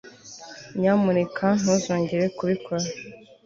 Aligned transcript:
nyamuneka 0.79 1.45
ntuzongere 1.59 2.25
kubikora 2.37 2.85